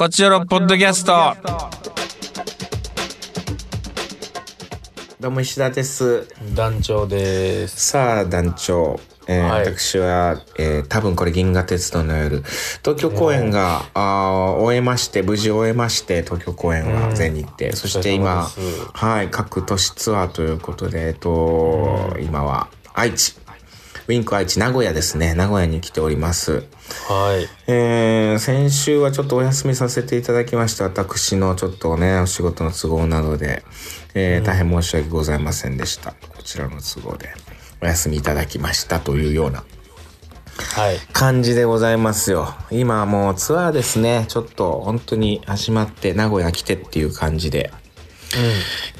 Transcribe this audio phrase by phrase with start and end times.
[0.00, 1.36] こちらのポッドキャスト。
[5.20, 6.26] どうも石田です。
[6.54, 7.90] 団長です。
[7.90, 9.66] さあ団長、えーはい。
[9.66, 12.42] 私は、えー多分これ銀河鉄道の夜。
[12.82, 18.90] 東京公演が、あー終えまして無事終えまして東京公演は全日程、そして今お疲れ様です。
[18.94, 23.36] はい各都市ツアーということでえっと、今は愛知
[24.10, 26.64] ウィンク愛知名古屋ですね名古屋に来ております
[27.08, 27.46] はい。
[27.68, 30.82] えー先週はちょっとお休みさせていただきました。
[30.84, 33.62] 私のちょっとね、お仕事の都合などで、
[34.14, 36.10] えー大変申し訳ございませんでした。
[36.12, 37.28] こちらの都合で
[37.80, 39.62] お休みいただきましたというような
[40.74, 40.98] はい。
[41.12, 42.52] 感じでございますよ。
[42.72, 44.24] 今はもうツアーですね。
[44.26, 47.70] ちょっと本当に始まって名古屋来てっていう感じで。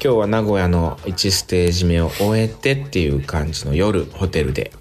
[0.03, 4.71] 今日は名古屋の1ステージ目を終えてっていう感じの夜、ホテルで。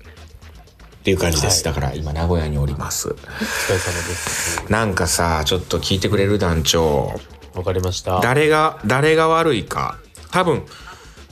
[1.00, 1.66] っていう感じです。
[1.66, 3.08] はだから今名古屋におります。
[3.08, 4.64] お疲れ様です。
[4.70, 7.18] なんかさ、ちょっと聞いてくれる団長。
[7.54, 8.20] わかりました。
[8.20, 9.96] 誰が、誰が悪いか。
[10.30, 10.64] 多分、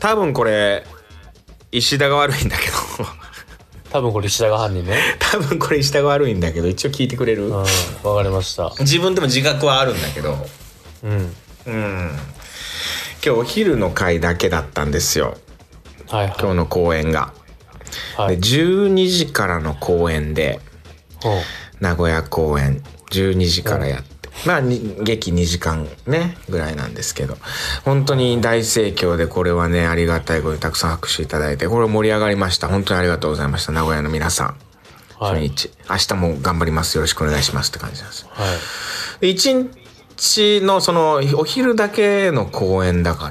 [0.01, 0.87] 多分これ、
[1.71, 2.73] 石田が悪いんだけど、
[3.91, 4.99] 多分これ石田が犯人ね。
[5.21, 7.49] 多分これ石田が悪いんだけど、一応聞いてくれる？
[7.49, 7.55] うん。
[8.03, 8.73] わかりました。
[8.81, 10.47] 自分でも自覚はあるんだけど、
[11.03, 11.35] うん。
[11.67, 12.11] うん。
[13.25, 15.37] 今日お昼の回だけだったんですよ。
[16.09, 17.33] はいは今日の公演が。
[18.19, 18.23] い。
[18.23, 18.37] はい。
[18.37, 20.61] で、12時からの公演で、
[21.81, 27.37] 名古屋公演12時からやって、まあに劇2時間ねぐらいなんですけど
[27.85, 34.57] 本当に大盛況でこれはねありがたいことにたくさん拍手いただいてこれ盛り上がりました本当にありがとうございました名古屋の皆さん
[35.19, 35.49] はい。
[35.49, 38.45] 初日、明日も頑張りますよろしくお願いしますって感じなんですよは
[39.21, 39.21] い。
[39.21, 39.71] で1
[40.17, 43.29] 日のそのお昼だけの公演だか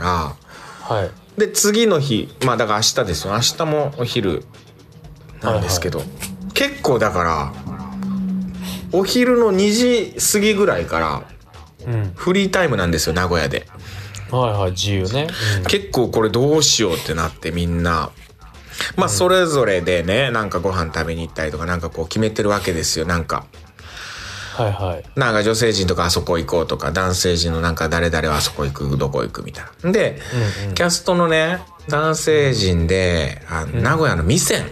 [0.90, 1.27] らはい。
[1.38, 4.44] で次の日まあだから明日ですよ明日もお昼
[5.42, 6.02] なんですけど、
[6.56, 7.54] 結構だから
[8.92, 11.24] お昼の2時過ぎぐらいから
[11.86, 12.12] うん。
[12.16, 13.68] フリータイムなんですよ名古屋で
[14.32, 14.72] はいはい。
[14.72, 15.28] 自由ね。
[15.68, 18.12] 結構これどうしようってなってみんな
[18.96, 23.67] まあそれぞれでねなんかご飯食べに行ったりとかなんかこう決めてるわけですよなんかうん。
[24.64, 25.04] はいはい。
[25.20, 29.92] なんか女性陣とかあそこ行こうとか男性陣のなんか誰々はあそこ行くどこ行くみたいな。
[29.92, 30.20] で、
[30.62, 30.76] うんうん。
[30.76, 31.60] キャストのね
[31.90, 34.66] 男性陣であの名古屋の味仙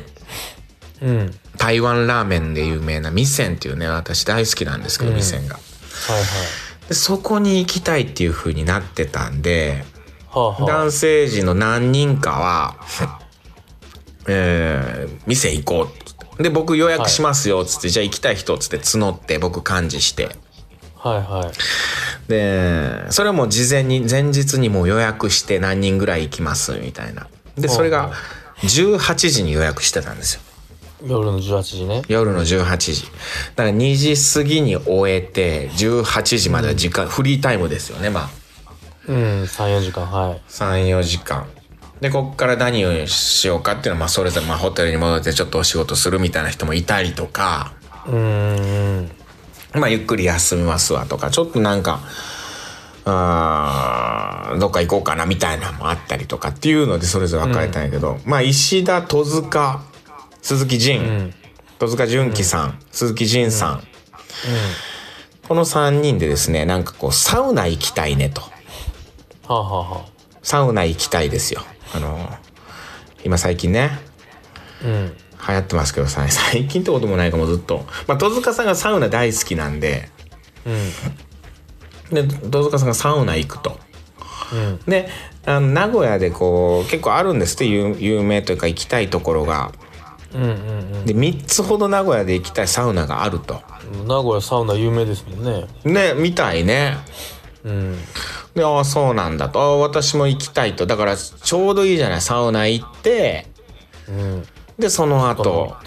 [1.01, 1.17] うん。
[1.17, 5.17] はい台湾ラーメンで有名な味仙っていうね私大好きなんですけどうん。
[5.17, 5.63] 味仙が、はい。
[6.89, 9.83] でそこに行きたいっていう風になってたんで
[10.29, 12.75] はあは男性陣の何人かは
[14.27, 16.04] えー、店行こうって
[16.37, 20.29] で僕予約しますよっつって、じゃあ行きたい人っつって募って僕幹事して
[21.01, 21.09] あ。
[21.09, 22.29] はいはい。
[22.29, 28.11] でそれも事前に前日にもう予約して何人ぐらい行きますみたいなでそれが
[28.61, 30.41] 18時に予約してたんですよ
[31.05, 32.01] 夜の18時ね。
[32.07, 33.03] 夜の18時
[33.55, 38.29] だから2時過ぎに終えて18時までは時間、フリータイムですよねまあ
[39.07, 39.43] うん。
[39.43, 40.05] 3、4時間。
[40.11, 40.41] はい。
[40.49, 41.45] 34時間
[42.01, 47.73] でこっから何をしようかっていうのはまあそれぞれまあホテルに戻ってちょっとお仕事するみたいな人もいたりとか。
[48.05, 49.11] うーん。
[49.73, 52.01] まあゆっくり休みますわとかちょっとなんか
[53.05, 59.83] あーどっか行こうかなみたいなのもあったりとかっていうのでそれぞれ分かれたんやけど、まあ石田戸塚
[60.41, 61.33] 鈴木仁、うん。
[61.77, 63.83] 戸塚純喜さん、鈴木仁さん、
[65.47, 68.41] この3人でですねなんかこうサウナ行きたいねと。
[68.41, 68.49] は
[69.49, 70.05] あはあは
[70.41, 71.61] サウナ行きたいですよ
[71.95, 72.29] あの
[73.23, 73.91] 今最近ね
[74.83, 74.85] あ。
[74.85, 75.13] うん。
[75.47, 80.09] 流行ってますけどさ 最近ってこともないかもずっとまあ戸塚さんがサウナ大好きなんで
[80.65, 82.27] うん。
[82.27, 83.79] で戸塚さんがサウナ行くと
[84.53, 84.79] うん。
[84.87, 85.07] で
[85.45, 89.71] あの名古屋でこう結構あるんですって有有名というか行きたいところが
[90.33, 93.61] うんうんで3つほど名古屋で行きたいサウナがあると
[93.93, 94.07] うん。
[94.07, 95.67] 名古屋サウナ有名ですもんね。
[95.83, 96.97] ねみたいね
[97.63, 97.97] うん。
[98.55, 103.47] でああそうなんだとああ私も行きたいとだからちょうどいいじゃないサウナ行って
[104.07, 104.43] うん。
[104.79, 105.77] でその後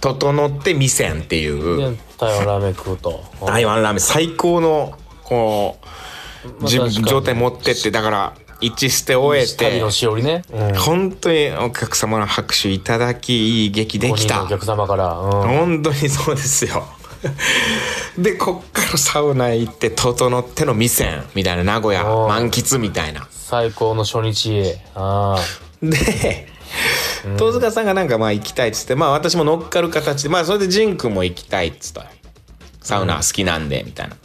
[0.00, 3.24] 整って味仙っていうで、台湾ラーメン食うと。
[3.46, 5.78] 台湾ラーメン最高のこ
[6.60, 10.42] う状態持ってってだから一捨て終えて旅のしおりね。
[10.52, 10.74] うん。
[10.74, 15.12] 本当にお客様の拍手いただきいい劇でき5人のたお客様から。
[15.18, 15.30] うん。
[15.30, 16.84] 本当にそうですよ
[18.18, 24.84] でこっからサウナ行って整っての味仙みたいな名古屋満喫みたいな最高の初日へ。
[24.94, 25.38] あ
[25.82, 26.46] で
[27.36, 32.06] 戸塚さんがなんかまあ行きたいっつってまあ私も乗っかる形でまあそれで仁君も行きたいっつった
[32.80, 34.16] サウナ好きなんでみたいな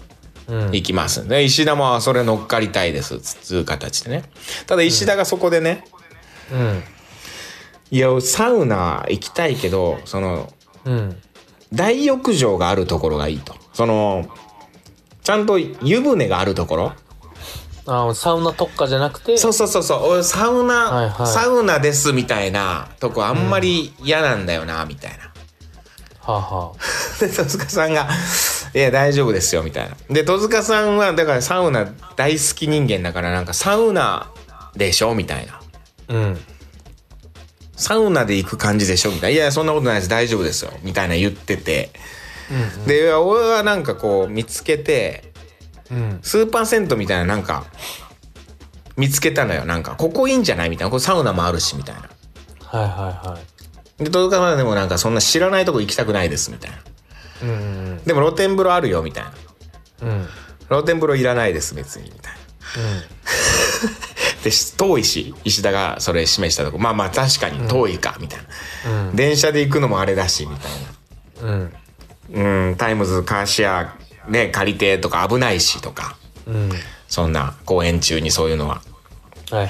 [0.50, 0.54] あ。
[0.54, 0.72] うん。
[0.72, 4.24] 行きますで石田もそれ乗っかりたいですつう形でね
[4.66, 5.84] ただ石田がそこでね、
[6.52, 6.84] うん。
[7.92, 10.52] いやサウナ行きたいけどその
[10.86, 11.22] うん。
[11.74, 13.56] 大浴場があるところがいいと。
[13.74, 14.28] その
[15.24, 16.94] ちゃんと湯船があるところ。
[17.90, 19.38] あサウナ特化じゃなくて？
[19.38, 20.04] そうそうそうそう。
[20.12, 21.28] 俺サウナ、はいはい。
[21.28, 25.32] サウナですみたいなとこあんまり嫌なんだよな、みたいな。
[26.22, 26.74] はあ、は
[27.22, 28.10] で戸塚さんが
[28.76, 29.96] 「いや大丈夫ですよ」みたいな。
[30.10, 31.88] で戸塚さんはだからサウナ
[32.18, 34.28] 大好き人間だからなんかサウナ
[34.76, 35.54] でしょみたいな。
[35.54, 35.60] あ、
[36.10, 36.38] うん
[37.78, 39.12] サウナで行く感じでしょ？
[39.12, 39.40] みたいな。
[39.40, 41.92] いやそんなことないです大丈夫ですよみたいな言ってて。
[42.86, 45.32] でいや俺はなんかこう見つけて
[45.92, 47.66] うんスーパー銭湯みたいななんか
[48.98, 50.70] 見つけたのよなんかここいいんじゃない？
[50.70, 52.02] みたいなこれサウナもあるしみたいな。
[52.02, 53.38] はいはいは
[54.00, 56.78] いで戸塚さんでもなんかそんな知らないとこ行きたくないですみたいな。
[57.44, 57.54] うんう
[57.96, 59.34] んでも露天風呂あるよみたいな。
[60.04, 60.28] うんうん
[60.70, 62.38] 露天風呂いらないです別にみたいな。
[64.50, 66.78] で遠いし石田がそれ示したとこ。
[66.78, 68.40] まあまあ確かに遠いかみたい
[68.86, 69.16] な、うん。
[69.16, 70.72] 電車で行くのもあれだしみたい
[71.44, 71.74] うん。
[72.32, 73.94] なうんタイムズカーシェ
[74.28, 76.18] アね借りてとか危ないしとか。
[76.46, 76.72] うん。
[77.08, 78.82] そんな公演中にそういうのは。
[79.50, 79.70] はいはい。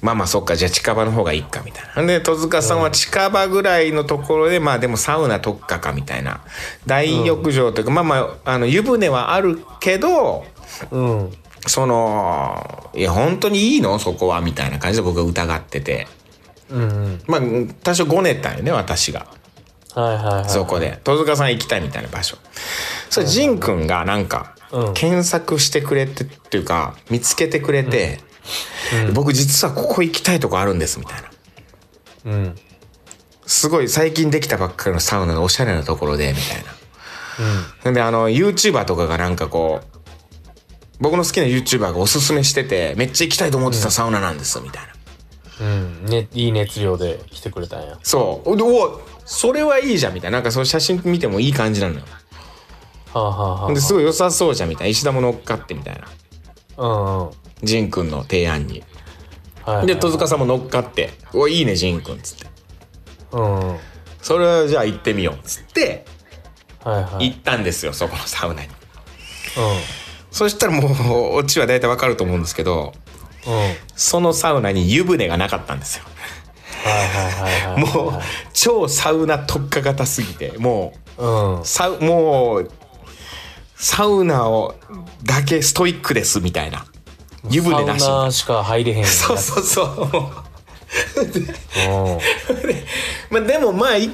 [0.00, 0.54] まあまあそっか。
[0.54, 2.02] じゃあ近場の方がいいかみたいな。
[2.02, 6.40] で戸塚さんは近場ぐらいのところでまあでもサウナ特化かみたいな。
[6.86, 10.44] 大浴場というか、まあまああの湯船はあるけど
[10.92, 11.32] うん
[11.66, 13.98] そのいや本当にいいの？
[13.98, 16.06] そこはみたいな感じで僕は疑ってて。
[16.70, 17.22] うんうん。
[17.26, 17.40] まあ
[17.82, 19.26] 多少ごねたよね私が。
[19.94, 21.00] はいはいはいそこで。
[21.04, 22.36] 戸塚さん行きたいみたいな場所。
[23.10, 24.94] それ仁くんがなんかうん。
[24.94, 28.20] 検索してくれてっていうか見つけてくれて、
[29.14, 31.30] 僕実はここ行きたいとこあるんですみたいな。
[32.26, 32.56] うん。
[33.46, 36.64] すごい最近できたばっかりのサウナのおしゃれなところでみたい
[37.84, 37.92] な。
[37.92, 39.97] であの YouTuber とかがなんかこう
[41.00, 44.82] 僕の好きな YouTuber がおすすめしててめっちゃ行きたいと思ってたサウナなんですみたい
[45.60, 45.66] な。
[45.66, 46.04] うん。
[46.06, 47.98] ねいい熱量で来てくれたんや。
[48.02, 48.56] そう。
[48.56, 50.38] でおそれはいいじゃんみたいな。
[50.38, 52.02] なんかその写真見てもいい感じなのよ。
[53.12, 54.90] はあはあはあですごい良さそうじゃんみたいな。
[54.90, 56.08] 石田も乗っかってみたいな。
[56.78, 57.30] うんうん。
[57.62, 58.82] 仁くんの提案に。
[59.64, 62.46] はいはいで戸塚さんも乗っかって「おいいね仁くん」っつって。
[63.32, 63.78] うんうん
[64.22, 66.06] 「それはじゃあ行ってみよう」っつって
[66.82, 67.30] はいはい。
[67.30, 68.68] 行ったんですよそこのサウナに。
[68.68, 68.72] うん
[70.30, 70.88] そしたらも
[71.32, 72.92] うオチは大体わかると思うんですけど
[73.46, 76.04] うんはいそのサウナに湯船がなかったんですよ。
[77.76, 78.12] もう
[78.52, 82.70] 超サウナ特化型すぎてもうんうサウもう
[83.74, 84.74] サウナを
[85.24, 86.84] だけストイックですみたいな。
[87.50, 88.04] 湯船なし。
[88.04, 90.48] サウナしか入れへんそうそうそうもう。
[91.20, 92.18] うん。
[93.30, 94.10] まあでもまあい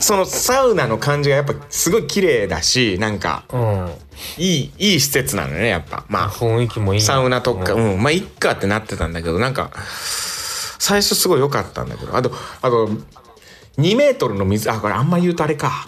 [0.00, 3.90] そのサウナの感じがやっぱすごい綺麗だしなんかうん。
[4.36, 6.04] いいいい施設なのねやっぱ。
[6.08, 7.92] まあ雰囲気もいいサウナ特化うん。
[7.94, 9.70] うん、まあいっかってなってたんだけどなんか
[10.78, 12.16] 最初すごい良かったんだけど。
[12.16, 12.32] あと
[12.62, 12.88] あと
[13.78, 15.86] 2メートルの水あこれあんま言うとあれか。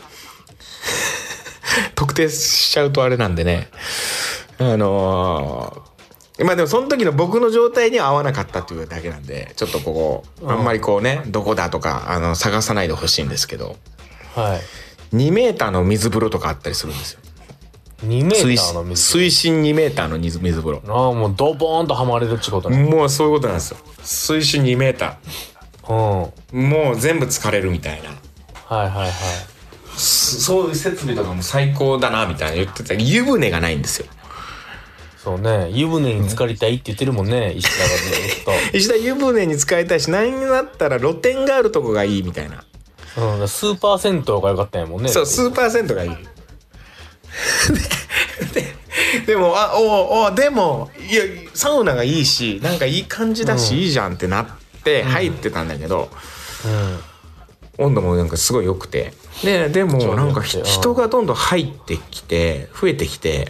[1.95, 3.69] 特定しちゃうとあれなんでね。
[4.59, 5.90] あのー
[6.45, 13.77] まあでもその時の僕の状態には合わなかったっていうだけなんでちょっとここあんまりこうねどこだとかあの探さないでほしいんですけど。
[14.35, 15.17] はい。
[15.17, 17.21] 2メーターの水風呂とかあったりするんですよ。
[18.07, 20.83] 2メー水ターの水水深2メーターの水水風呂。
[20.87, 22.79] ああもうドボーンとはまれるってことね。
[22.83, 23.79] もうそういうことなんですよ。
[24.03, 25.19] 水深2メータ
[25.89, 26.23] うん。
[26.23, 28.11] ーもう全部疲れるみたいな。
[28.65, 29.11] はいはいはい。
[29.97, 32.95] そそういう設備とかも最高だなみたいな言ってた。
[32.95, 34.07] 湯船がないんですよ
[35.23, 35.69] そうね。
[35.71, 37.53] 湯船に浸かりたいって言ってるもんね。
[37.53, 37.95] 石田がず
[38.73, 42.65] っ石田湯船に使いたいし何だったら露天があるとこがいいみたいな。
[43.15, 45.11] と、うん、スーパー銭湯が良かったんやもんね。
[45.11, 46.11] そうスーパー銭湯がいい。
[49.27, 51.23] でもあおおでもいや
[51.53, 54.47] サウナがいいしなんかいい感じだし、いいじゃんってなっ
[54.85, 56.09] て入ってたんだけど、
[57.77, 59.13] 温度もなんかすごい良くて。
[59.45, 63.47] ででもなんか人がどんどん入ってきて増えてきてうん、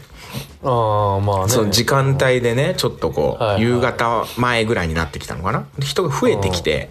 [0.63, 1.53] ああまあね。
[1.53, 3.63] その時間帯でねちょっとこう、はいはい。
[3.63, 5.67] 夕方前ぐらいになってきたのかな。
[5.79, 6.91] で人が増えてきて。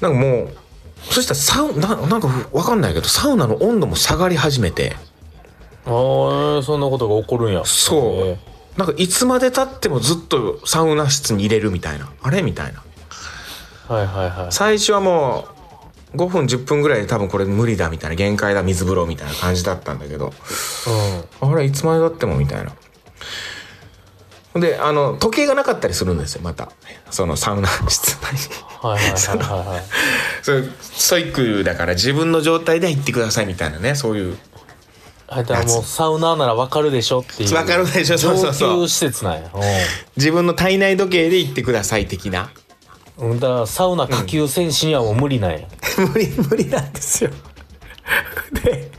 [0.00, 0.56] なんかもう
[1.10, 4.90] そしたらサウななんかわかんないけどサウナの温度も下がり始めて。
[4.90, 5.08] うん
[5.88, 7.64] ああそんなことが起こるんや。
[7.64, 8.00] そう。
[8.26, 8.38] へ
[8.76, 12.10] なんかいつまでたってもずっとサウナ室に入れるみたいな。
[12.22, 12.82] あれみたいな。
[13.90, 14.52] えはいはいはい。
[14.52, 15.57] 最初はもう
[16.14, 20.32] 5分10分ぐらいで多分これ無理だみたいな限界だ水風呂みたいな感じだったんだけど。
[21.40, 22.72] あれいつまでたってもみたいな。
[24.60, 26.70] であの時計がなかったりするんですよまた。
[27.10, 28.38] そのサウナ室内に。
[28.62, 29.82] うんはいはいはいはいはい。
[30.42, 34.38] それストイックだから自分の状態で行ってくださいみたいなねそういう。
[35.26, 37.54] あだもうサウナーならわかるでしょっていう。
[37.54, 38.88] わかるでしょそうそうそう。
[38.88, 39.50] 施設なんや。
[40.16, 42.50] 自分の体内時計で行ってください的な。
[43.18, 45.58] うんうんだからサウナ下級選手にはもう無理なんや、
[46.06, 47.30] 無理無理なんですよ。
[48.52, 48.90] で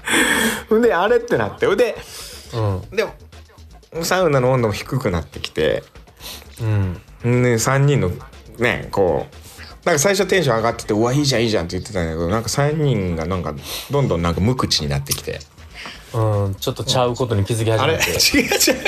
[0.81, 1.95] であれってなってで
[2.53, 2.81] うん。
[2.95, 3.13] でも
[4.03, 5.83] サウナの温度も低くなってきて
[6.61, 6.93] うん。
[7.23, 8.11] ね3人の
[8.57, 13.55] ねこうなんか最初テンション上がってて「うわいいじゃんいいじゃん」って言ってたんだけどなんか3人がなんか
[13.89, 15.39] どんどんなんか無口になってきて。
[16.11, 18.11] うんちょっとちゃうことに気づき始め違うて
[18.71, 18.81] 違う。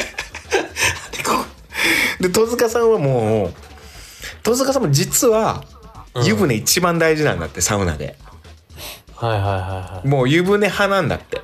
[1.23, 1.45] こ
[2.19, 3.53] うで戸塚さんはもう
[4.41, 5.63] 戸塚さんも実は
[6.25, 8.17] 湯船一番大事なんだってサウナで。
[9.15, 11.41] はいはいはいはもう湯船派なんだって。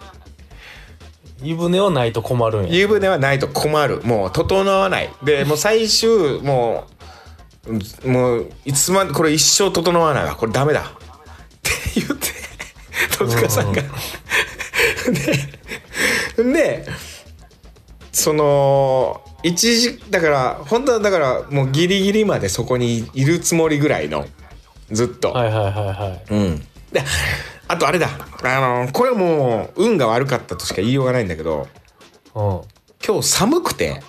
[1.42, 2.74] い湯船はないと困るんや。
[2.74, 4.02] 湯船はないと困る。
[4.04, 5.10] もう整わない。
[5.24, 6.88] でもう最終も
[8.04, 10.36] うもういつまでこれ一生整わないわ。
[10.36, 10.82] これダメだ。
[10.82, 10.84] っ
[11.62, 12.28] て言って
[13.18, 13.82] 戸塚さんが。
[16.38, 16.88] でで
[18.12, 24.26] その一時だから本当はだからもうギリギリまでそこにいるつもりぐらいの
[24.91, 26.34] ずっと、はいはいはいはい。
[26.34, 26.60] うん。
[26.91, 27.03] で、
[27.67, 28.10] あとあれだ。
[28.44, 31.67] あの、これもう運が悪かったとしか言いようがないんだけど、
[32.36, 32.62] うん。
[33.06, 34.01] 今日寒くて、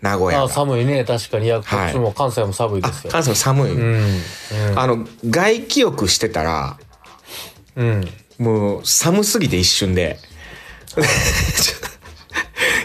[0.00, 0.48] 名古屋あが。
[0.48, 1.04] 寒いね。
[1.04, 1.46] 確かに。
[1.46, 3.12] いやこはいっちも関西も寒いあですよ。
[3.12, 3.72] 関西寒い。
[3.72, 4.78] うん。
[4.78, 6.78] あの、外気浴してたら、
[7.76, 7.86] うん。
[7.86, 8.08] うん
[8.38, 10.18] もう寒すぎて一瞬で。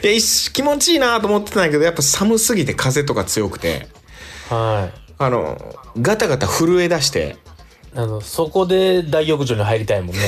[0.04, 0.12] いや、
[0.54, 3.88] 気持ちいいなと思ってたんだけど、やっぱ寒すぎて風とか強くて、
[4.50, 5.58] はいあの、
[6.02, 7.38] ガタガタ震え出して、
[7.96, 10.20] あのそこで大浴場に入りたいもんね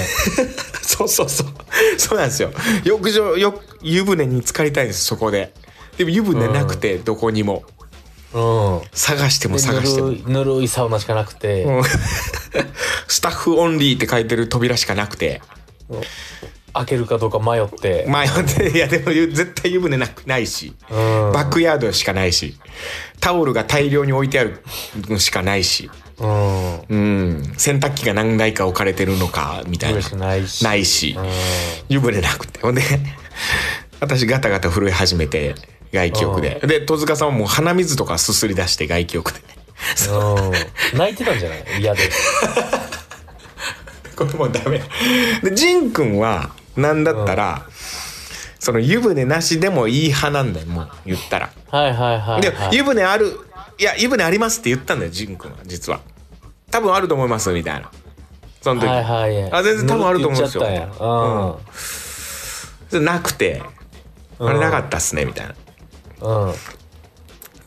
[0.81, 1.48] そうそうそう。
[1.98, 2.51] そうなんですよ。
[2.84, 5.53] 浴場、よ、湯船に浸かりたいんです、そこで。
[5.98, 7.63] でも湯船なくて、どこにも。
[8.31, 11.84] うん探してもで探してもぬるいサウナしかなくて、うん
[13.08, 15.41] スタッフオンリーって書いてる扉しかなくて。
[16.73, 20.73] 開けるかどうか迷って、迷って、いやでも絶対湯船なくないし。
[20.89, 22.55] うんバックヤードしかないし。
[23.19, 24.61] タオルが大量に置いてある
[25.07, 25.89] のしかないし。
[26.19, 27.53] うんうん。
[27.57, 31.25] 洗濯機が何台か置かれてるのか、みたいなないしないしうん。
[31.89, 32.59] 湯船なくて。
[32.61, 32.81] ほんで、
[33.99, 35.55] 私ガタガタ震え始めて、
[35.93, 36.59] 外気浴で。
[36.65, 39.39] で、戸塚さんはもう鼻水とかすすり出して外気浴で。
[40.11, 41.63] うん泣いてたんじゃない？
[41.79, 42.01] 嫌で
[44.15, 44.81] これもうダメ。
[45.41, 46.49] で、ジンくんは、
[46.79, 47.65] なんだったら、
[48.59, 51.50] その湯船なしでもいい派なんだよ、もう言ったら。
[51.69, 53.39] はいはいはい、で、はい、湯船ある、
[53.77, 56.01] いや、湯船ありますって言ったんだよ、ジンくんは、実は。
[56.71, 57.91] 多分あると思います、みたいな。
[58.62, 58.88] その時。
[58.88, 61.03] はいはいあ全然多分あると思うんですよ言っちゃった
[62.98, 63.62] んやなくて、
[64.39, 65.55] あれなかったっすね、みたいな。
[66.21, 66.53] うんうん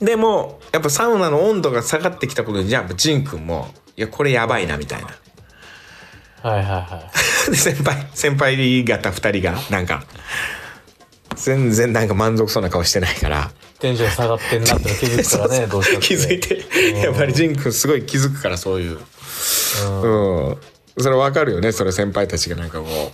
[0.03, 5.09] でも、やっぱサウナの温度が下がってきたことで、じゃあ、ジンくんも、いや、これやばいな、みたいな。
[6.43, 7.11] はいはいは
[7.51, 10.05] で先輩先輩方2人がなんか
[11.37, 13.51] 全然なんか満足そうな顔してないから。
[13.51, 16.65] いテンション下がってんなって気づくからね どうして気づいて。
[17.03, 18.93] やっぱりジン君すごい気づくからそういう。
[18.93, 20.57] うん。
[20.99, 23.13] それ分かるよねそれ先輩たちがなんかこ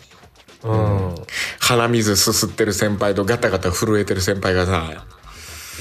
[0.65, 0.69] う。
[0.69, 1.15] うん、
[1.61, 5.07] 鼻水すすってる先輩とガタガタ震えてる先輩がさ。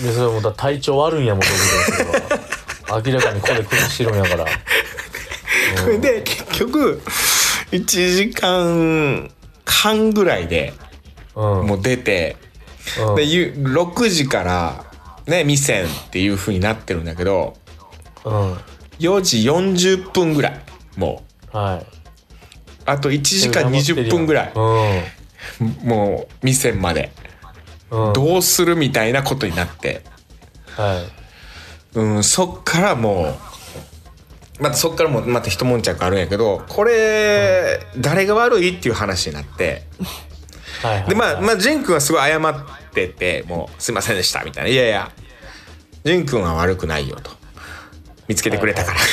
[0.01, 1.43] でそれも体調悪いんやもん
[3.03, 4.45] 明らかに声崩してるんやから
[5.99, 7.01] で結局
[7.71, 9.29] 1時間
[9.65, 10.73] 半ぐらいで
[11.35, 11.67] うん。
[11.67, 12.37] もう出て
[13.07, 13.15] うん。
[13.15, 14.85] でゆ6時から
[15.25, 17.55] ね店っていう風になってるんだけど
[18.25, 18.53] うん。
[18.99, 20.59] 4時40分ぐらい
[20.95, 21.57] もう。
[21.57, 21.85] はい。
[22.85, 24.53] あと1時間20分ぐらい。
[25.83, 27.11] もう店まで。
[27.91, 28.13] うんうん。
[28.13, 30.01] どうするみたいなことになって。
[30.75, 31.01] は
[31.95, 31.99] い。
[31.99, 33.35] うんそっからもう
[34.59, 39.83] またそっからもまた一悶着あるんやけどこれ誰が悪いっていう話になって
[40.81, 42.53] はいはいでまあまあジン君はすごい謝っ
[42.93, 44.69] ててもうすいませんでしたみたいな。
[44.69, 45.11] いやいや
[46.03, 47.31] ジン君は悪くないよと。
[48.27, 48.99] 見つけてくれたから。
[48.99, 49.03] み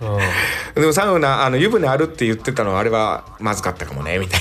[0.00, 0.08] たい。
[0.10, 0.16] な。
[0.16, 0.20] うん。
[0.80, 4.40] でもサウナあの湯船あるって言ってたのはあれはまずかったかもねみたい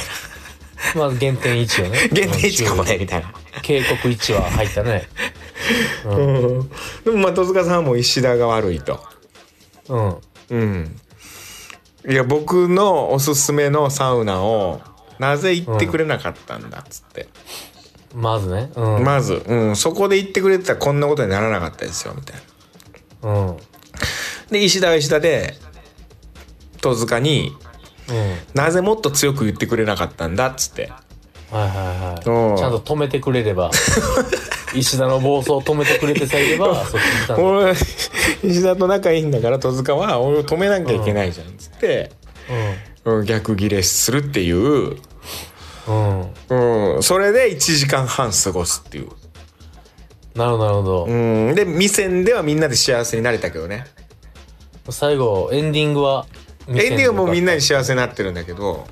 [0.96, 1.02] な。
[1.02, 2.10] まあ減点1よね。
[2.12, 3.34] 限定値かもねみたいな。
[3.62, 5.10] 警告1は入ったね。
[6.06, 6.70] うん。
[7.04, 9.04] でもまあ戸塚さんはもう石田が悪いと
[9.90, 10.18] うん。
[10.50, 11.00] うん。
[12.08, 14.82] いや僕のおすすめのサウナを
[15.18, 17.28] なぜ行ってくれなかったんだっつって、
[18.14, 18.72] まずね。
[18.76, 19.04] うん。
[19.04, 22.36] まず、うん、そこで行ってくれてたらこんなことにならなかったですよみたい
[23.24, 23.30] な。
[23.30, 23.48] うん。
[23.48, 23.58] うん
[24.50, 25.56] で石田は石田で
[26.82, 27.52] 戸塚に
[28.54, 30.92] なぜもっと強く言ってくれなかったんだっつって
[31.52, 32.50] はいはいうん。
[32.50, 33.72] はいちゃんと止めてくれれば。
[34.76, 37.44] 石田の暴走を止めてくれてさえいればそっちにいたんだ。
[37.44, 37.74] 俺
[38.44, 41.48] 石田と仲いいんだから戸塚は俺を止めなきゃいけないじゃん。
[41.48, 42.12] っつって、
[43.06, 46.32] うん、逆ギレするっていう、うん。
[46.50, 46.96] うん。
[46.96, 49.10] うん、それで1時間半過ごすっていう、
[50.36, 51.06] なるほどなるほど。
[51.06, 53.86] うん、で店ではみんなで幸せになれたけどね。
[54.90, 56.26] 最後エンディングは
[56.68, 58.86] エエンディングはもうみんなにう幸せになってるんだけど。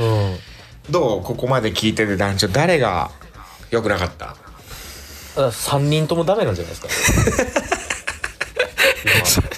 [0.00, 0.53] ん
[0.90, 3.10] どうここまで聞いてて団長誰が
[3.70, 4.36] よくなかった
[5.36, 6.86] ？3人ともダメなんじゃないで
[9.26, 9.48] すか？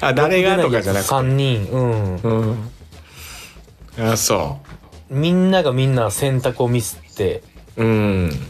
[0.08, 2.16] あ誰がとかじゃなくて？3人うん。
[2.16, 2.28] う
[4.02, 4.10] ん。
[4.12, 4.58] あそ
[5.10, 7.42] みんながみんな選択をミスって。
[7.76, 8.48] ううん。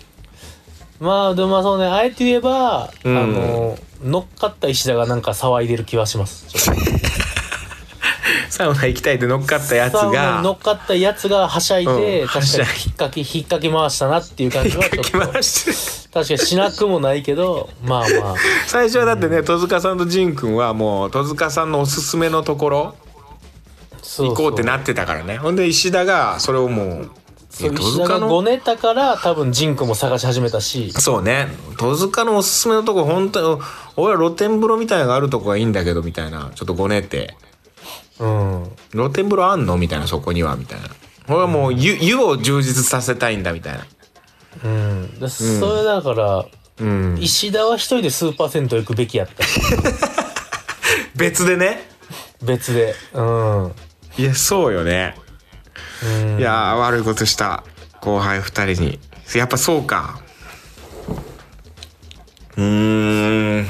[1.01, 3.19] まあでもまあそうねあえて言えば、うん。
[3.19, 6.47] あの乗っかった石田がなんか騒いでる気はします
[8.53, 15.19] サウナ行きたいって乗っかったやつサウナ乗っかったやつがはしゃいで、うん確かに引っかき引っかき回したなっていう感じはちょっ来と。
[15.19, 18.35] ました確かにしなくもないけどまあまあ。
[18.67, 22.95] 最初はだってね戸塚さんと仁君はもう戸塚さんのおすすめのところ
[24.03, 25.39] そう行こうってなってたからね。
[25.39, 27.11] ほんで石田がそれをもう
[27.49, 28.29] そ戸石田が塚の？
[28.29, 30.93] ごねたから多分ジンクも探し始めたし。
[30.93, 31.49] そうね。
[31.79, 33.63] 戸塚のおすすめのとこ本当に
[33.97, 36.51] 俺は露天風呂みたいなのがあるとこがいいんだけどみたいな。
[36.55, 37.35] ちょっとごねて
[38.19, 38.73] うん。
[38.93, 39.77] 露天風呂あんの？
[39.77, 40.07] みたいな。
[40.07, 40.89] そこにはみたいな。
[41.29, 43.87] 俺はもう湯湯を充実させたいんだみたいな。
[44.65, 45.21] うん。
[45.21, 46.45] でそれだから、
[46.79, 47.19] うん。
[47.21, 49.45] 石田は一人でスーパー銭湯行くべきやった。
[51.17, 51.89] 別でね。
[52.43, 52.95] 別で。
[53.15, 53.73] うん。
[54.19, 55.17] いやそうよね。
[56.05, 56.39] うん。
[56.39, 57.65] いやー悪いことした。
[58.01, 58.99] 後輩2人に。
[59.35, 60.21] やっぱそうか。
[62.57, 63.67] うーん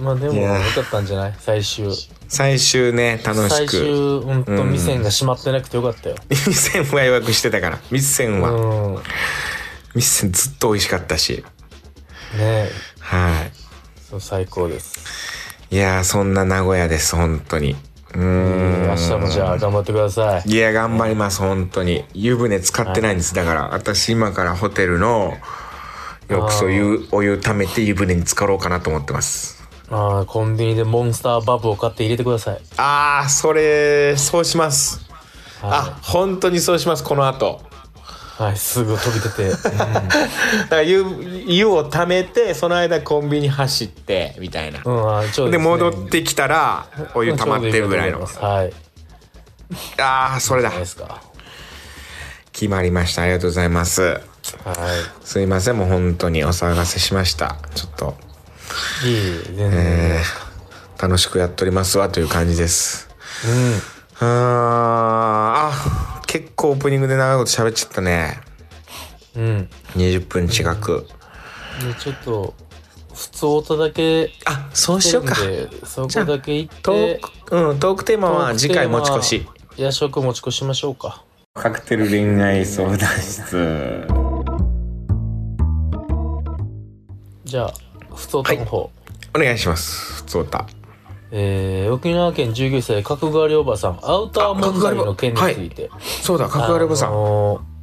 [0.00, 1.34] まあでもかったんじゃない？
[1.38, 1.88] 最終。
[2.28, 6.16] 最終ね楽し最終くほんとうん店が閉まってなくてよかったよ。
[6.28, 7.78] ミッセンは予約してたから。
[7.90, 8.94] ミッセンは、うん。
[8.94, 9.00] ミ
[9.96, 11.44] ッセンずっと美味しかったし。
[12.36, 12.68] ね。
[13.00, 13.46] は
[14.10, 14.98] そう最高です。
[15.70, 17.76] いいやーそんな名古屋です本当に。
[18.14, 18.88] うーん。
[18.88, 20.50] 明日もじゃあ頑張ってください。
[20.50, 22.04] いや頑張ります本当に。
[22.12, 25.36] 湯船使ってないんです、だから私今からホテルの
[26.28, 29.55] 浴槽湯お湯溜めて湯船に浸かろうかなと思ってます
[29.88, 32.60] あーコンビニでモンスターバブを買って入れてください。
[32.76, 35.06] あーそれそうします。
[35.62, 37.60] あは本当にそうしますこの後。
[38.40, 39.54] い、はい、すぐ飛び出て、 うん。
[39.54, 41.04] だから湯
[41.46, 45.64] 湯を溜めてその間コンビニ走ってみたいな、うん、あちょうどですね。
[45.64, 48.18] 戻ってきたらお湯溜まってるぐらいの。
[48.18, 48.72] いいはい。
[50.00, 50.70] ああそれだ。
[50.70, 51.20] ないですか。
[52.52, 53.22] 決まりました。
[53.22, 54.02] ありがとうございます。
[54.02, 54.20] は
[55.24, 57.56] すいませんもう本当にお騒がせしました。
[57.74, 58.25] ちょっと
[59.04, 60.46] いいい全然、えー
[60.98, 63.10] 楽しくやっておりますわという感じです。
[64.18, 68.40] あーあ結構オープニングで長いこと喋っちゃったね。
[69.36, 69.42] うん。
[69.44, 71.06] うん20分近く。
[71.86, 72.54] でちょっと
[73.14, 75.34] 普通歌だけあそうしようか。
[75.42, 79.46] でそこだけ行っトてークうんトークテーマは次回持ち越し。
[79.76, 81.22] 夜食持ち越しましょうか。
[81.52, 84.06] カクテル恋愛相談室。
[87.44, 87.74] じゃあ
[88.16, 88.90] 普通歌の方、
[89.34, 90.14] お願いします。
[90.14, 90.66] 普通歌
[91.30, 97.76] えー沖縄県19歳角刈りおばさんアウター問題の件について、そうだ角刈りおばさん、あのー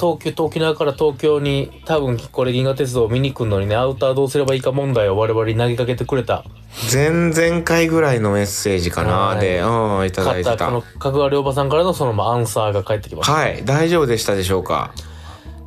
[0.00, 6.44] 東京と沖縄から東京に多分これ銀河鉄道を見に来るのにねアウターどうすればいいか問題を我々に投げかけてくれた。
[6.92, 9.40] 前々回ぐらいのメッセージかな、はい。
[9.40, 10.56] でうんいただいてた。
[10.56, 13.32] 方この角刈りおばさんからのそのまあアンサーが返ってきました。
[13.32, 14.92] はい大丈夫でしたでしょうか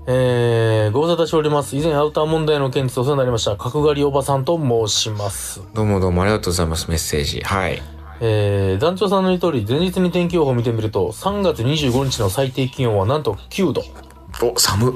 [0.07, 1.75] えー、ご無沙汰しております。
[1.75, 3.55] 以前アウター問題の件についてお世話になりました。
[3.55, 5.61] 角刈りおばさんと申します。
[5.73, 7.81] どうもどうもありがとうございますメッセージはい
[8.21, 13.83] えー、団長さんの言う通り、前日に天気予報を見てみると、3月25日の最低気温はなんと9度。
[14.41, 14.93] お寒っ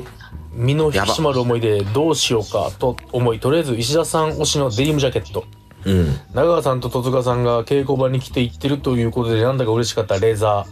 [0.54, 5.46] 身の引き締まる思いでどうしようかと思い、とりあえず石田さん推しのデニムジャケット。
[5.86, 10.66] うん長川さんと戸塚さんが稽古場に来て行ってるということでなんだか嬉しかったレーザ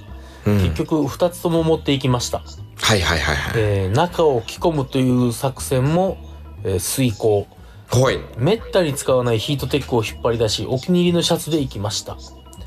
[0.46, 0.52] ー。
[0.52, 2.42] うん結局2つとも持っていきました。
[2.82, 3.54] はいはいはいはい。
[3.58, 6.18] えー、中を着込むという作戦も、
[6.64, 7.48] えー遂行。
[7.90, 8.20] ほい。
[8.38, 12.18] めったに使わないヒートテックを引っ張り出しお気に入りのシャツで行きました、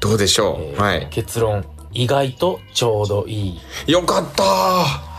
[0.01, 1.09] どうでしょう、えーはい。
[1.11, 1.65] 結論。
[1.93, 5.10] 意外とちょうどいい、よかった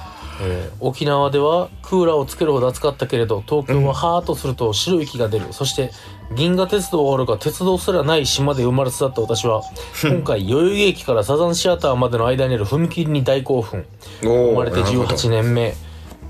[0.41, 5.91] えー沖縄ではクーラーをつけるほど暑かったけれど東京はハーッとすると白い息が出る、そして
[6.35, 9.61] 銀河鉄道があるか鉄道すらない島で生まれ育った私は
[10.03, 13.85] 今回代々木駅からサザンシアターまでの間にある踏切に大興奮。
[14.21, 15.15] 生まれてなるほど。
[15.15, 15.75] 18年目、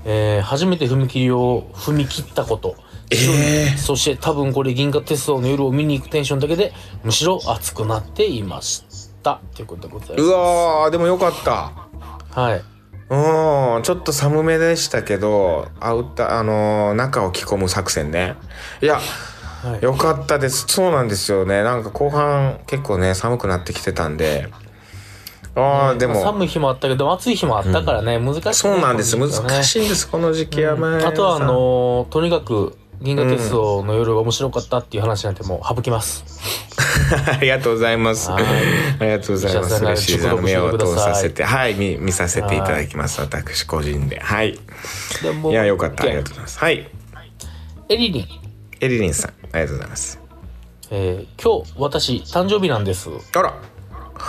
[0.04, 2.76] えー初めて踏切を踏み切ったこと。
[3.10, 6.72] ええそして多分これ銀河鉄道の夜を見に行くテンションだけで
[7.04, 8.82] むしろ熱くなっていまし
[9.22, 9.40] た。
[9.54, 11.72] ということでございうまわーでもよかった。
[12.32, 12.71] すはい
[13.12, 18.36] うんちょっと寒めでしたけどアウターあのー中を着込む作戦ね。
[18.80, 19.00] いや
[19.62, 19.82] はい。
[19.82, 20.64] よかったです。
[20.66, 21.62] そうなんですよね。
[21.62, 24.48] なんか後半結構ね寒くなってきてたんで。
[25.54, 26.14] ああでも。
[26.14, 29.16] まあ寒い日もあったけど暑い日もあったからね、難しい、ね、そうなんです。
[29.18, 29.30] 難
[29.62, 30.08] しいんです。
[30.08, 36.24] この時期はねあとはあのーとにかく銀河鉄道の夜が面白かったっていう話なんてもう省きます。
[37.26, 38.30] ありがとうございます。
[38.30, 38.44] はい
[39.00, 39.84] ありがとうございます。
[39.84, 43.20] 嬉しいあの目を通させて、はい、見見させていただきます。
[43.20, 44.20] 私個人で。
[44.20, 44.50] はい。
[44.50, 46.04] いや、よかった。
[46.04, 46.28] ありがとうう。
[46.28, 46.58] ございます。
[46.60, 46.88] はい。
[47.88, 48.26] エリリン、
[48.80, 50.20] エリリンさん、ありがとうございます。
[50.90, 53.10] えー今日私誕生日なんです。
[53.34, 53.54] あら。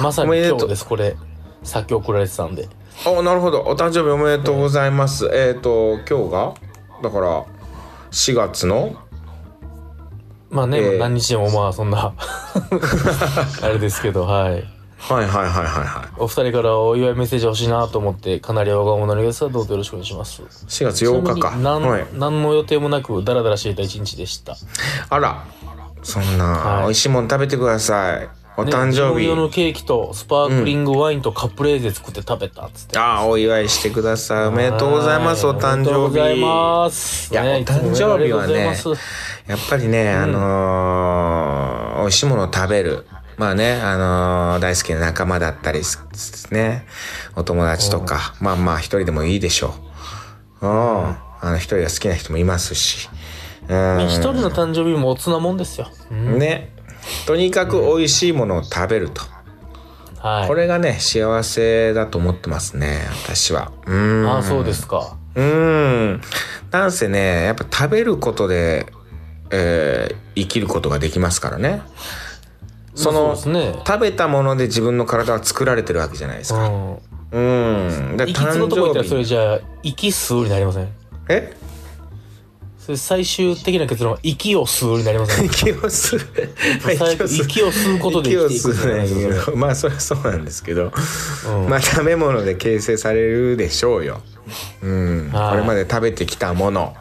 [0.01, 0.85] まさに今日です。
[0.85, 1.15] これ、
[1.63, 2.67] さっき送られてたんで。
[3.05, 3.61] お、なるほど。
[3.61, 5.29] お誕生日おめでとうございます。
[5.31, 6.53] えっ、と、今日が、
[7.03, 7.45] だから、
[8.13, 8.95] 4月の、
[10.51, 12.13] まあね、えー何日でもまあそんな、
[13.61, 14.63] あれですけど、はい。
[14.99, 20.41] はいはいはいはいはお二人からお祝いメッセージ欲しいなと思って、かなりわがままなのですが、どうぞよろしくお願いします。
[20.43, 20.45] い。
[20.45, 21.55] 4月8日か。
[21.57, 22.07] 何,、はい。
[22.13, 24.55] 何の予定もなく、ダラダラしていた一日でした。
[25.09, 25.43] あら。
[26.03, 28.29] そんな、はい美味しいもの食べてください。
[28.55, 29.25] お誕ね生日。
[29.25, 32.99] 用のケーキとスパークリングワインとカプレーゼ作って食べたっつって。
[32.99, 34.47] ああ、お祝いしてください。
[34.47, 35.45] おめでとうございます。
[35.45, 35.89] おは誕生日。
[35.89, 37.33] おめでとうございます。
[37.33, 38.75] いや、ねお誕生日はね
[39.47, 43.05] やっぱりね、あのー美味しいものを食べる。
[43.37, 45.99] まあね、あのー大好きな仲間だったりす
[46.51, 46.85] ね、
[47.35, 49.73] お友達とか、まあまあ一人でもいいでしょ
[50.61, 50.67] う。
[50.67, 50.71] うん。
[51.41, 53.09] あの一人が好きな人もいますし。
[53.67, 54.05] うん。
[54.07, 55.87] 一人の誕生日もおつなもんですよ。
[56.11, 56.72] うんね。
[57.25, 59.21] とにかく美味しいものを食べると。
[60.19, 60.47] はい。
[60.47, 63.71] これがね、幸せだと思ってますね、私は。
[63.85, 64.27] うん。
[64.27, 65.17] ああ、そうですか。
[65.35, 66.21] うーん。
[66.71, 68.87] なんせね、やっぱ食べることで、
[69.51, 71.83] えー生きることができますからね。
[72.95, 73.75] その、ね。
[73.85, 76.67] 食べたもので自分の体は作られてるわけじゃないですか。
[76.67, 76.97] うん。
[77.31, 78.17] うん。
[78.17, 80.87] だ息継ぐとこ行ったらそれ日じゃあ、息吸うになりません？
[81.29, 81.55] え？
[82.97, 86.21] 最終的な結論は息を吸うになりません 息を吸う。
[87.43, 90.91] 息を吸うことで生きていく息を吸うねそれまあ、それはそうなんですけど。
[91.47, 94.21] うんまあ、食べ物で形成されるでしょうよ。
[94.81, 95.31] うん。
[95.31, 96.95] はいこれまで食べてきたもの。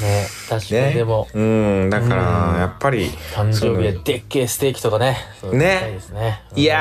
[0.00, 0.92] ね確かにね。
[0.94, 1.90] でも、うん。
[1.90, 3.10] だから、やっぱり。
[3.34, 5.18] 誕生日ででっけえステーキとかね。
[5.52, 6.78] ね食べたいや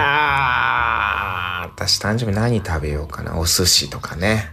[1.65, 3.37] ー、私誕生日何食べようかな。
[3.37, 4.49] お寿司とかね。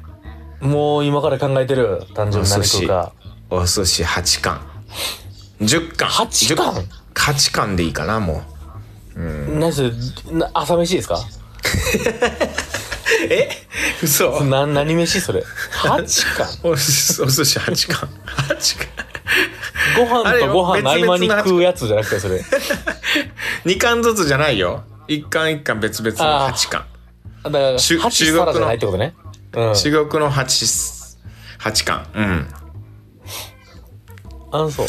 [0.60, 2.02] もう今から考えてる。
[2.14, 3.12] 誕生日何食うか。
[3.50, 4.60] お寿司8貫。
[5.60, 6.08] 10貫。
[6.08, 8.42] 8貫 ?10 8貫でいいかな、も
[9.16, 9.90] 何それ、
[10.30, 11.16] な朝飯ですか？
[11.16, 11.18] う。
[13.30, 13.48] え？
[14.02, 15.20] 嘘な、何飯？
[15.20, 15.42] それ。
[15.82, 16.46] 8貫？
[16.62, 18.08] お寿司お寿司8貫。
[18.48, 18.88] 8貫。
[19.96, 22.42] ご飯とご飯の合間に食うやつじゃなくてそれ。
[23.64, 24.84] 2貫ずつじゃないよ。
[25.08, 26.84] 1貫1貫別々の8貫。
[27.44, 29.14] だから、中8中国じゃないってことね。
[29.54, 29.74] うん。
[29.74, 31.16] 珠玉の8、
[31.60, 32.06] 8貫。
[32.14, 32.48] うん。
[34.50, 34.86] あのそう。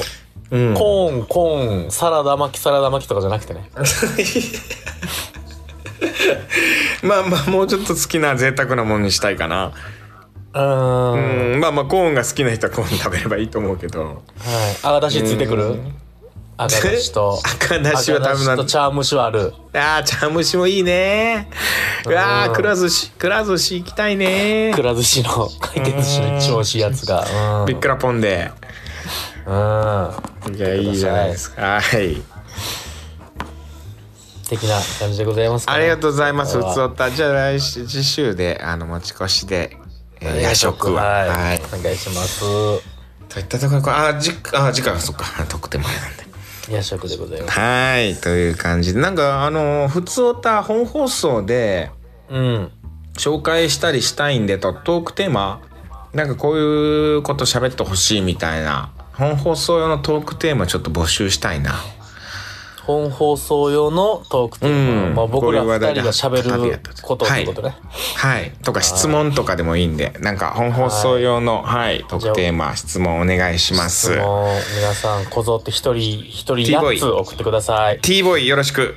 [0.52, 0.74] うん。
[0.74, 3.70] コーン、コーン、サラダ巻き、サラダ巻きとかじゃなくてね。
[7.04, 9.72] まあまあ、もうちょっと好きな贅沢なものにしたいかな。
[10.54, 11.14] うー。
[11.14, 14.04] うんん、まあまあ、コーンが好きな人はコーン食べればいいと思うけど。
[14.04, 14.16] はい。
[14.82, 15.80] 赤だしついてくる？
[16.58, 17.40] 赤だしと。
[17.42, 19.54] 赤だしは多分な赤だしと茶蒸しはある。
[19.74, 21.50] ああ、茶蒸しもいいね。
[22.06, 24.82] うわあ、くら寿司、くら寿司行きたいねく。
[24.82, 27.26] ら寿司の、回転寿司の一番美味しいやつが。
[27.62, 27.66] うん。
[27.66, 28.52] びっくらポンで。
[29.50, 30.56] うん。
[30.56, 31.82] いや、いいじゃないですか。
[31.82, 32.22] はい。
[34.48, 35.80] 的な感じでございますか、ね。
[35.80, 36.54] ありがとうございます。
[36.54, 37.12] これはふつおた。
[37.12, 39.78] じゃあ来週、次週で、あの、持ち越しで、
[40.22, 41.04] えー夜食は。
[41.04, 41.30] はい。
[41.30, 41.62] はい。
[41.80, 42.42] お願いします。
[43.30, 45.26] といったところで、あ、じ、あ、次回はそっか。
[45.50, 46.26] 特典前なんで。
[46.70, 47.60] 夜食でございます。
[47.60, 48.16] はい。
[48.16, 51.92] という感じで、なんか、あの、ふつおた本放送で、
[52.30, 52.72] うん。
[53.18, 55.62] 紹介したりしたいんでとトークテーマ
[56.14, 61.76] なんかこういうこと喋ってほしいみたいな本放送用のトークテーマちょっと募集したいな。
[62.86, 65.08] 本放送用のトークテーマ。
[65.08, 65.14] うん。
[65.16, 67.76] まあ僕らこういう話題で二人が喋ることってことね。
[68.16, 68.52] はい。
[68.64, 72.06] とか質問とかでもいいんでなんか本放送用のはい。
[72.08, 74.12] トークテーマ質問お願いします。
[74.12, 74.24] 皆
[74.94, 78.00] さんこぞって一人一人 T ボーイ8つ送ってください。
[78.00, 78.96] T ボーイよろしく。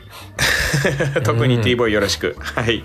[1.25, 2.37] 特に T ボーイよろしく。
[2.39, 2.85] はい